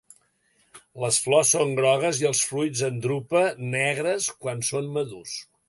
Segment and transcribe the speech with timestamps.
[1.03, 3.45] Les flors són grogues i els fruits en drupa
[3.77, 5.41] negres quan són madurs.